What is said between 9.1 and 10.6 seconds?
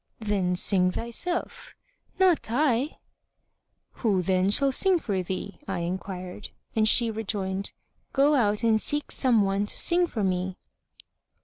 some one to sing for me."